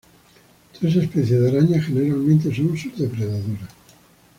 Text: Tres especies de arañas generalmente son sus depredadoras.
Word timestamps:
Tres 0.79 0.95
especies 0.95 1.39
de 1.39 1.47
arañas 1.51 1.85
generalmente 1.85 2.45
son 2.55 2.75
sus 2.75 2.97
depredadoras. 2.97 3.69